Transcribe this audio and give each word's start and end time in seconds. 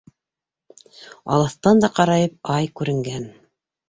Алыҫтан 1.35 1.81
да 1.87 1.89
ҡарайып, 1.99 2.33
ай, 2.55 2.71
күренгән 2.81 3.29